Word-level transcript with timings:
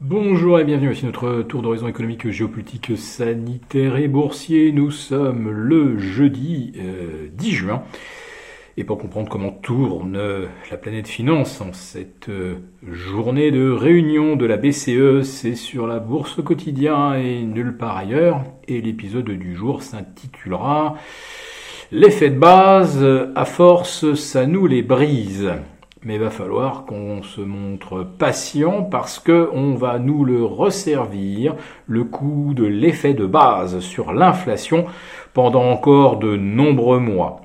Bonjour 0.00 0.60
et 0.60 0.64
bienvenue 0.64 0.96
à 0.96 1.06
notre 1.06 1.42
tour 1.42 1.60
d'horizon 1.60 1.88
économique, 1.88 2.30
géopolitique, 2.30 2.96
sanitaire 2.96 3.96
et 3.96 4.06
boursier. 4.06 4.70
Nous 4.70 4.92
sommes 4.92 5.50
le 5.50 5.98
jeudi 5.98 6.72
10 7.32 7.50
juin. 7.50 7.82
Et 8.76 8.84
pour 8.84 8.98
comprendre 8.98 9.28
comment 9.28 9.50
tourne 9.50 10.16
la 10.70 10.76
planète 10.76 11.08
finance 11.08 11.60
en 11.60 11.72
cette 11.72 12.28
euh, 12.28 12.58
journée 12.88 13.50
de 13.50 13.68
réunion 13.70 14.36
de 14.36 14.46
la 14.46 14.56
BCE, 14.56 15.22
c'est 15.22 15.56
sur 15.56 15.88
la 15.88 15.98
bourse 15.98 16.40
quotidien 16.44 17.14
et 17.14 17.42
nulle 17.42 17.76
part 17.76 17.96
ailleurs. 17.96 18.44
Et 18.68 18.80
l'épisode 18.80 19.28
du 19.28 19.56
jour 19.56 19.82
s'intitulera 19.82 20.94
L'effet 21.90 22.30
de 22.30 22.38
base, 22.38 23.04
à 23.34 23.44
force, 23.44 24.14
ça 24.14 24.46
nous 24.46 24.68
les 24.68 24.82
brise. 24.82 25.50
Mais 26.04 26.14
il 26.14 26.20
va 26.20 26.30
falloir 26.30 26.84
qu'on 26.84 27.22
se 27.22 27.40
montre 27.40 28.04
patient 28.04 28.84
parce 28.84 29.18
que 29.18 29.50
on 29.52 29.74
va 29.74 29.98
nous 29.98 30.24
le 30.24 30.44
resservir, 30.44 31.56
le 31.86 32.04
coup 32.04 32.52
de 32.54 32.64
l'effet 32.64 33.14
de 33.14 33.26
base 33.26 33.80
sur 33.80 34.12
l'inflation 34.12 34.86
pendant 35.34 35.64
encore 35.64 36.18
de 36.18 36.36
nombreux 36.36 37.00
mois. 37.00 37.40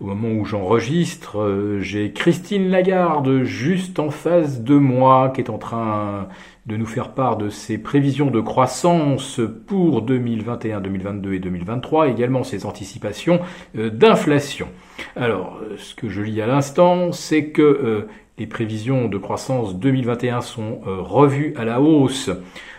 Au 0.00 0.06
moment 0.06 0.28
où 0.28 0.44
j'enregistre, 0.44 1.40
euh, 1.40 1.80
j'ai 1.80 2.12
Christine 2.12 2.68
Lagarde 2.68 3.44
juste 3.44 3.98
en 3.98 4.10
face 4.10 4.62
de 4.62 4.76
moi 4.76 5.30
qui 5.34 5.40
est 5.40 5.50
en 5.50 5.58
train 5.58 6.28
de 6.66 6.76
nous 6.76 6.86
faire 6.86 7.10
part 7.10 7.36
de 7.36 7.48
ses 7.48 7.78
prévisions 7.78 8.30
de 8.30 8.40
croissance 8.40 9.40
pour 9.66 10.02
2021, 10.02 10.80
2022 10.80 11.34
et 11.34 11.38
2023, 11.38 12.08
également 12.08 12.42
ses 12.42 12.66
anticipations 12.66 13.40
euh, 13.76 13.90
d'inflation. 13.90 14.68
Alors, 15.14 15.60
euh, 15.62 15.76
ce 15.78 15.94
que 15.94 16.08
je 16.08 16.22
lis 16.22 16.40
à 16.42 16.46
l'instant, 16.46 17.12
c'est 17.12 17.50
que 17.50 18.06
les 18.38 18.46
prévisions 18.46 19.08
de 19.08 19.16
croissance 19.16 19.76
2021 19.76 20.42
sont 20.42 20.80
revues 20.84 21.54
à 21.56 21.64
la 21.64 21.80
hausse 21.80 22.30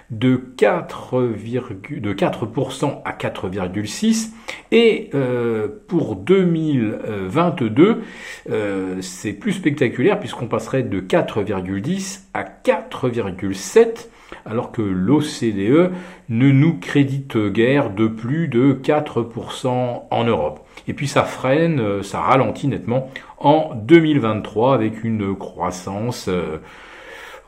de 0.09 0.37
4, 0.57 1.21
de 1.21 2.13
4% 2.13 3.01
à 3.03 3.11
4,6 3.11 4.29
et 4.71 5.09
euh, 5.13 5.67
pour 5.87 6.15
2022 6.15 8.03
euh, 8.49 8.95
c'est 9.01 9.33
plus 9.33 9.51
spectaculaire 9.51 10.17
puisqu'on 10.19 10.47
passerait 10.47 10.83
de 10.83 11.01
4,10 11.01 12.21
à 12.33 12.45
4,7 12.67 14.07
alors 14.45 14.71
que 14.71 14.81
l'OCDE 14.81 15.91
ne 16.29 16.51
nous 16.51 16.77
crédite 16.79 17.37
guère 17.37 17.91
de 17.91 18.07
plus 18.07 18.49
de 18.49 18.73
4% 18.73 20.03
en 20.11 20.23
Europe. 20.25 20.59
Et 20.87 20.93
puis 20.93 21.07
ça 21.07 21.23
freine, 21.23 21.79
euh, 21.79 22.03
ça 22.03 22.19
ralentit 22.21 22.67
nettement 22.67 23.09
en 23.37 23.71
2023 23.75 24.73
avec 24.73 25.03
une 25.03 25.35
croissance 25.35 26.29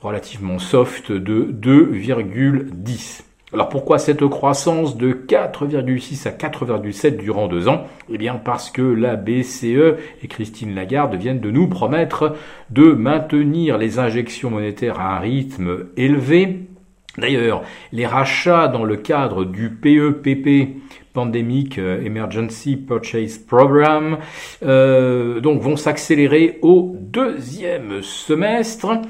relativement 0.01 0.59
soft 0.59 1.11
de 1.11 1.51
2,10. 1.51 3.23
Alors 3.51 3.69
pourquoi 3.69 3.97
cette 3.97 4.25
croissance 4.27 4.95
de 4.95 5.11
4,6 5.11 6.27
à 6.27 6.31
4,7 6.31 7.17
durant 7.17 7.47
deux 7.47 7.67
ans? 7.67 7.87
Eh 8.11 8.19
bien 8.19 8.35
parce 8.35 8.69
que 8.69 8.83
la 8.83 9.15
BCE 9.15 9.97
et 10.21 10.27
Christine 10.27 10.75
Lagarde 10.75 11.15
viennent 11.15 11.39
de 11.39 11.49
nous 11.49 11.67
promettre 11.67 12.35
de 12.69 12.91
maintenir 12.91 13.79
les 13.79 13.97
injections 13.97 14.51
monétaires 14.51 14.99
à 14.99 15.17
un 15.17 15.19
rythme 15.19 15.87
élevé. 15.97 16.68
D'ailleurs, 17.17 17.63
les 17.91 18.05
rachats 18.05 18.67
dans 18.67 18.83
le 18.83 18.95
cadre 18.95 19.43
du 19.43 19.69
PEPP 19.69 20.79
Pandemic 21.13 21.77
Emergency 21.77 22.77
Purchase 22.77 23.39
Program 23.39 24.19
euh, 24.63 25.39
donc 25.39 25.61
vont 25.61 25.75
s'accélérer 25.75 26.59
au 26.61 26.95
deuxième 26.99 28.01
semestre. 28.01 29.01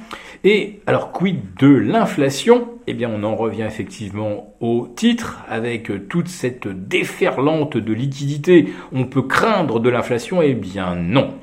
Et 0.43 0.79
alors, 0.87 1.11
quid 1.11 1.39
de 1.59 1.67
l'inflation? 1.67 2.69
Eh 2.87 2.93
bien, 2.93 3.11
on 3.13 3.23
en 3.23 3.35
revient 3.35 3.65
effectivement 3.67 4.55
au 4.61 4.87
titre, 4.95 5.43
avec 5.49 5.91
toute 6.07 6.29
cette 6.29 6.67
déferlante 6.67 7.75
de 7.75 7.93
liquidités. 7.93 8.69
On 8.93 9.03
peut 9.03 9.21
craindre 9.21 9.81
de 9.81 9.89
l'inflation? 9.89 10.41
Eh 10.41 10.53
bien, 10.53 10.95
non. 10.95 11.33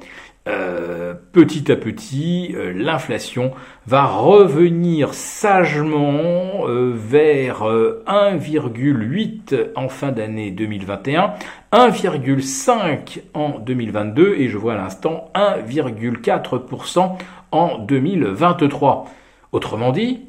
Euh, 0.48 1.14
petit 1.32 1.72
à 1.72 1.76
petit, 1.76 2.54
euh, 2.54 2.72
l'inflation 2.72 3.50
va 3.86 4.04
revenir 4.04 5.12
sagement 5.12 6.68
euh, 6.68 6.92
vers 6.94 7.64
1,8 7.64 9.72
en 9.74 9.88
fin 9.88 10.12
d'année 10.12 10.52
2021, 10.52 11.34
1,5 11.72 13.22
en 13.34 13.58
2022 13.58 14.36
et 14.38 14.48
je 14.48 14.56
vois 14.56 14.74
à 14.74 14.76
l'instant 14.76 15.32
1,4% 15.34 17.16
en 17.50 17.78
2023. 17.78 19.06
Autrement 19.50 19.90
dit, 19.90 20.26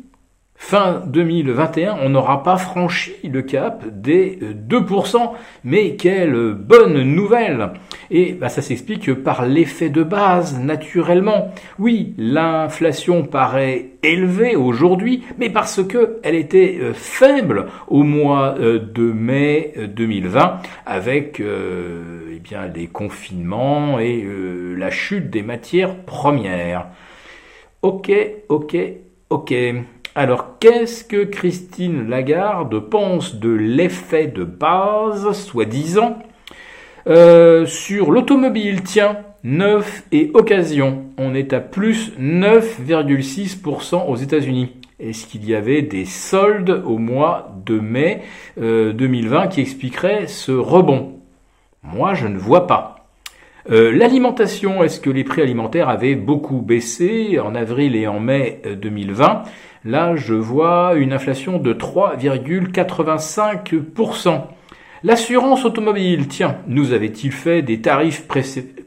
fin 0.58 1.04
2021, 1.06 1.98
on 2.02 2.10
n'aura 2.10 2.44
pas 2.44 2.58
franchi 2.58 3.14
le 3.24 3.42
cap 3.44 3.86
des 3.88 4.40
2%. 4.42 5.32
Mais 5.64 5.96
quelle 5.96 6.54
bonne 6.54 7.02
nouvelle 7.04 7.70
Et 8.12 8.34
bah, 8.34 8.50
ça 8.50 8.62
s'explique 8.62 9.14
par 9.14 9.46
l'effet 9.46 9.90
de 9.90 10.04
base, 10.04 10.60
naturellement. 10.60 11.54
Oui, 11.80 12.14
l'inflation 12.18 13.24
paraît 13.24 13.92
élevée 14.04 14.56
aujourd'hui, 14.56 15.24
mais 15.38 15.50
parce 15.50 15.84
que 15.84 16.20
elle 16.24 16.36
était 16.36 16.78
euh, 16.82 16.94
faible 16.94 17.68
au 17.88 18.04
mois 18.04 18.56
euh, 18.60 18.80
de 18.80 19.04
mai 19.04 19.74
2020, 19.96 20.40
euh, 20.40 20.50
avec 20.86 21.42
eh 21.42 22.40
bien 22.40 22.68
les 22.68 22.88
confinements 22.88 24.00
et 24.00 24.26
la 24.76 24.90
chute 24.90 25.30
des 25.30 25.44
matières 25.44 25.96
premières. 26.04 26.88
Ok, 27.82 28.12
ok, 28.50 28.76
ok. 29.30 29.54
Alors, 30.18 30.58
qu'est-ce 30.60 31.04
que 31.04 31.26
Christine 31.26 32.10
Lagarde 32.10 32.80
pense 32.90 33.36
de 33.36 33.52
l'effet 33.52 34.26
de 34.26 34.44
base, 34.44 35.32
soi-disant, 35.34 36.18
euh, 37.06 37.68
sur 37.68 38.10
l'automobile? 38.10 38.82
Tiens, 38.82 39.20
neuf 39.44 40.02
et 40.12 40.32
occasion. 40.34 41.06
On 41.20 41.36
est 41.36 41.54
à 41.54 41.60
plus 41.60 42.14
9,6% 42.20 44.08
aux 44.08 44.16
États-Unis. 44.16 44.72
Est-ce 45.00 45.28
qu'il 45.28 45.48
y 45.48 45.54
avait 45.54 45.84
des 45.84 46.06
soldes 46.06 46.82
au 46.84 46.98
mois 46.98 47.56
de 47.68 47.80
mai 47.80 48.24
2020 48.58 49.44
euh, 49.44 49.46
qui 49.46 49.62
expliqueraient 49.62 50.26
ce 50.26 50.52
rebond? 50.52 51.20
Moi, 51.84 52.16
je 52.16 52.26
ne 52.26 52.40
vois 52.40 52.66
pas. 52.66 52.97
Euh, 53.70 53.92
l'alimentation, 53.92 54.82
est-ce 54.82 55.02
que 55.02 55.10
les 55.10 55.26
prix 55.26 55.42
alimentaires 55.42 55.90
avaient 55.90 56.16
beaucoup 56.16 56.62
baissé 56.62 57.38
en 57.44 57.54
avril 57.54 57.98
et 57.98 58.08
en 58.08 58.22
mai 58.22 58.62
2020 58.82 59.44
Là, 59.84 60.16
je 60.16 60.34
vois 60.34 60.94
une 60.96 61.12
inflation 61.12 61.60
de 61.60 61.74
3,85%. 61.74 64.44
L'assurance 65.04 65.66
automobile, 65.66 66.28
tiens, 66.28 66.56
nous 66.68 66.94
avait-il 66.94 67.32
fait 67.32 67.62
des 67.62 67.82
tarifs 67.82 68.26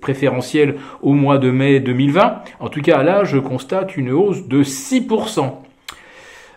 préférentiels 0.00 0.76
au 1.02 1.12
mois 1.12 1.36
de 1.38 1.50
mai 1.50 1.80
2020 1.80 2.40
En 2.58 2.68
tout 2.68 2.80
cas, 2.80 3.02
là, 3.02 3.24
je 3.24 3.36
constate 3.38 3.98
une 3.98 4.10
hausse 4.10 4.48
de 4.48 4.62
6%. 4.62 5.58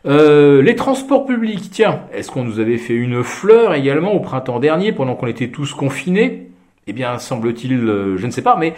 Euh, 0.06 0.62
les 0.62 0.75
transports 0.75 1.25
publics, 1.25 1.69
tiens, 1.72 2.01
est-ce 2.13 2.29
qu'on 2.31 2.44
nous 2.44 2.59
avait 2.59 2.78
fait 2.78 2.95
une 2.95 3.23
fleur 3.23 3.73
également 3.73 4.13
au 4.13 4.19
printemps 4.19 4.59
dernier 4.59 4.91
pendant 4.94 5.16
qu'on 5.16 5.28
était 5.28 5.50
tous 5.50 5.73
confinés? 5.73 6.50
Eh 6.88 6.94
bien, 6.94 7.17
semble-t-il, 7.17 7.73
euh, 7.73 8.17
je 8.17 8.25
ne 8.25 8.31
sais 8.31 8.41
pas, 8.41 8.57
mais 8.57 8.73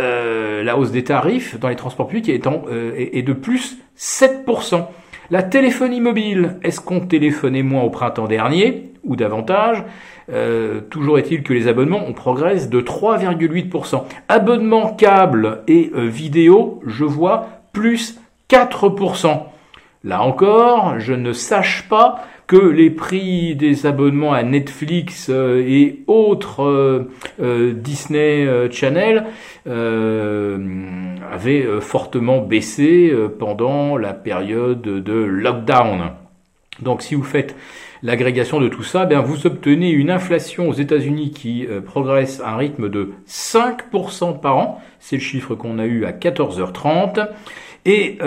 euh, 0.00 0.62
la 0.62 0.78
hausse 0.78 0.90
des 0.90 1.04
tarifs 1.04 1.58
dans 1.58 1.68
les 1.68 1.76
transports 1.76 2.08
publics 2.08 2.28
est, 2.28 2.46
euh, 2.46 2.92
est 2.96 3.22
de 3.22 3.32
plus 3.32 3.78
7%. 3.96 4.86
La 5.30 5.42
téléphonie 5.42 6.00
mobile, 6.00 6.56
est-ce 6.62 6.80
qu'on 6.80 7.00
téléphonait 7.00 7.62
moins 7.62 7.82
au 7.82 7.90
printemps 7.90 8.26
dernier 8.26 8.92
ou 9.04 9.14
davantage? 9.14 9.84
Euh, 10.32 10.80
Toujours 10.80 11.18
est-il 11.18 11.42
que 11.42 11.52
les 11.52 11.68
abonnements 11.68 12.04
ont 12.04 12.14
progressé 12.14 12.68
de 12.68 12.80
3,8%. 12.80 14.04
Abonnement 14.28 14.94
câble 14.94 15.62
et 15.68 15.90
vidéo, 15.94 16.80
je 16.86 17.04
vois 17.04 17.48
plus 17.72 18.18
4%. 18.48 19.44
Là 20.02 20.22
encore, 20.22 20.98
je 20.98 21.12
ne 21.12 21.32
sache 21.32 21.86
pas 21.88 22.24
que 22.50 22.56
les 22.56 22.90
prix 22.90 23.54
des 23.54 23.86
abonnements 23.86 24.32
à 24.32 24.42
Netflix 24.42 25.28
euh, 25.30 25.62
et 25.64 26.00
autres 26.08 26.64
euh, 26.64 27.08
euh, 27.40 27.72
Disney 27.74 28.44
Channel 28.72 29.26
avaient 31.30 31.68
fortement 31.80 32.40
baissé 32.40 33.14
pendant 33.38 33.96
la 33.96 34.14
période 34.14 34.82
de 34.82 35.12
lockdown. 35.12 36.10
Donc 36.82 37.02
si 37.02 37.14
vous 37.14 37.22
faites 37.22 37.54
l'agrégation 38.02 38.60
de 38.60 38.66
tout 38.68 38.82
ça, 38.82 39.06
bien 39.06 39.20
vous 39.20 39.46
obtenez 39.46 39.90
une 39.90 40.10
inflation 40.10 40.68
aux 40.68 40.72
États-Unis 40.72 41.30
qui 41.30 41.68
progresse 41.84 42.40
à 42.40 42.54
un 42.54 42.56
rythme 42.56 42.88
de 42.88 43.12
5% 43.28 44.40
par 44.40 44.56
an. 44.56 44.82
C'est 44.98 45.16
le 45.16 45.22
chiffre 45.22 45.54
qu'on 45.54 45.78
a 45.78 45.86
eu 45.86 46.04
à 46.04 46.10
14h30. 46.10 47.28
Et 47.84 48.18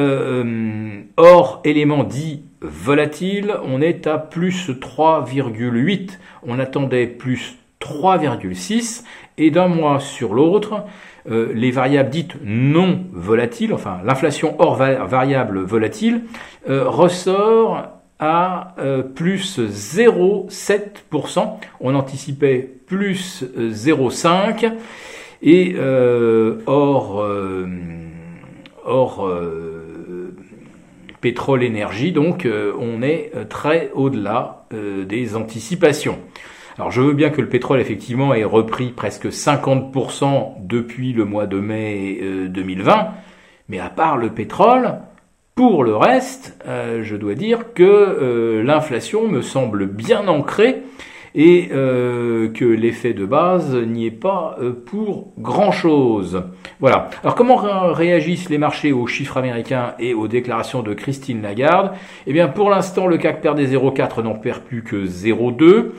hors 1.18 1.62
élément 1.64 2.04
dit 2.04 2.44
volatile, 2.62 3.56
on 3.64 3.82
est 3.82 4.08
à 4.08 4.18
plus 4.18 4.70
3,8. 4.70 6.20
On 6.46 6.60
attendait 6.60 7.08
plus 7.08 7.58
3,6 7.82 9.04
et 9.38 9.52
d'un 9.52 9.68
mois 9.68 10.00
sur 10.00 10.34
l'autre, 10.34 10.84
les 11.30 11.72
variables 11.72 12.10
dites 12.10 12.36
non 12.44 13.06
volatiles, 13.12 13.74
enfin 13.74 14.00
l'inflation 14.06 14.56
hors 14.60 14.76
variable 14.76 15.60
volatile, 15.60 16.24
ressort 16.68 17.90
à 18.20 18.76
plus 19.16 19.60
0,7%. 19.60 21.60
On 21.82 21.96
anticipait 21.96 22.70
plus 22.88 23.44
0,5%. 23.58 24.74
Et 25.42 25.76
hors, 26.66 27.26
hors 28.85 29.27
pétrole 31.24 31.63
énergie, 31.63 32.12
donc 32.12 32.45
euh, 32.45 32.74
on 32.77 33.01
est 33.01 33.31
euh, 33.33 33.45
très 33.45 33.91
au-delà 33.94 34.65
euh, 34.74 35.06
des 35.06 35.38
anticipations. 35.38 36.19
Alors 36.77 36.91
je 36.91 37.00
veux 37.00 37.13
bien 37.13 37.30
que 37.30 37.39
le 37.39 37.47
pétrole 37.47 37.80
effectivement 37.80 38.33
ait 38.33 38.44
repris 38.44 38.89
presque 38.89 39.27
50% 39.27 40.68
depuis 40.68 41.13
le 41.13 41.24
mois 41.24 41.47
de 41.47 41.59
mai 41.59 42.19
2020, 42.50 43.12
mais 43.69 43.80
à 43.80 43.89
part 43.89 44.18
le 44.18 44.31
pétrole, 44.31 44.95
pour 45.56 45.83
le 45.85 45.95
reste, 45.95 46.57
je 46.65 47.15
dois 47.15 47.35
dire 47.35 47.74
que 47.75 48.63
l'inflation 48.65 49.27
me 49.27 49.44
semble 49.44 49.85
bien 49.85 50.27
ancrée 50.27 50.81
et 51.35 51.69
euh, 51.71 52.50
que 52.50 52.65
l'effet 52.65 53.13
de 53.13 53.25
base 53.25 53.75
n'y 53.75 54.06
est 54.06 54.12
pas 54.12 54.56
euh, 54.62 54.71
pour 54.71 55.33
grand-chose. 55.39 56.44
Voilà. 56.80 57.09
Alors 57.24 57.35
comment 57.35 57.56
réagissent 57.56 58.50
les 58.50 58.57
marchés 58.57 58.91
aux 58.91 59.07
chiffres 59.07 59.38
américains 59.38 59.94
et 60.00 60.13
aux 60.13 60.27
déclarations 60.27 60.83
de 60.83 60.94
Christine 60.94 61.41
Lagarde? 61.41 61.91
Eh 62.27 62.33
bien 62.33 62.47
pour 62.47 62.69
l'instant 62.69 63.07
le 63.07 63.18
CAC 63.18 63.41
perd 63.41 63.57
des 63.57 63.75
0,4 63.75 64.21
n'en 64.21 64.35
perd 64.35 64.62
plus 64.62 64.83
que 64.83 65.06
0,2. 65.06 65.91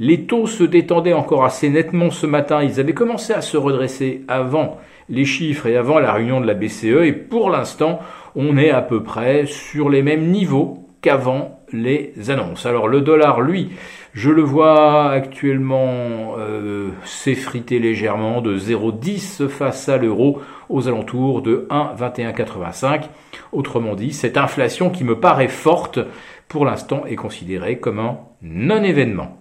Les 0.00 0.26
taux 0.26 0.46
se 0.46 0.62
détendaient 0.62 1.12
encore 1.12 1.44
assez 1.44 1.68
nettement 1.70 2.10
ce 2.10 2.26
matin. 2.26 2.62
Ils 2.62 2.78
avaient 2.78 2.94
commencé 2.94 3.32
à 3.32 3.40
se 3.40 3.56
redresser 3.56 4.22
avant 4.28 4.78
les 5.08 5.24
chiffres 5.24 5.66
et 5.66 5.76
avant 5.76 5.98
la 5.98 6.12
réunion 6.12 6.40
de 6.40 6.46
la 6.46 6.54
BCE. 6.54 7.02
Et 7.04 7.12
pour 7.12 7.50
l'instant, 7.50 7.98
on 8.36 8.56
est 8.56 8.70
à 8.70 8.80
peu 8.80 9.02
près 9.02 9.46
sur 9.46 9.88
les 9.88 10.02
mêmes 10.02 10.30
niveaux 10.30 10.84
qu'avant 11.00 11.60
les 11.72 12.12
annonces. 12.28 12.66
Alors 12.66 12.88
le 12.88 13.00
dollar, 13.00 13.40
lui, 13.40 13.70
je 14.14 14.30
le 14.30 14.42
vois 14.42 15.10
actuellement 15.10 16.34
euh, 16.38 16.90
s'effriter 17.04 17.78
légèrement 17.78 18.40
de 18.40 18.58
0,10 18.58 19.48
face 19.48 19.88
à 19.88 19.96
l'euro 19.96 20.40
aux 20.68 20.88
alentours 20.88 21.42
de 21.42 21.66
1,2185. 21.70 23.04
Autrement 23.52 23.94
dit, 23.94 24.12
cette 24.12 24.36
inflation 24.36 24.90
qui 24.90 25.04
me 25.04 25.20
paraît 25.20 25.48
forte 25.48 26.00
pour 26.48 26.64
l'instant 26.64 27.04
est 27.06 27.16
considérée 27.16 27.78
comme 27.78 27.98
un 27.98 28.18
non-événement. 28.42 29.37